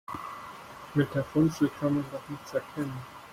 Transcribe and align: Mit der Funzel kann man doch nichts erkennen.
Mit 0.95 1.13
der 1.13 1.23
Funzel 1.23 1.69
kann 1.79 1.93
man 1.93 2.05
doch 2.11 2.27
nichts 2.27 2.55
erkennen. 2.55 3.05